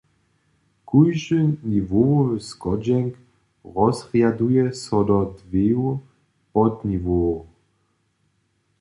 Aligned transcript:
Kóždy 0.89 1.39
niwowowy 1.71 2.35
schodźenk 2.49 3.13
rozrjaduje 3.75 4.65
so 4.81 4.97
do 5.09 5.17
dweju 5.37 5.85
podniwowow. 6.53 7.39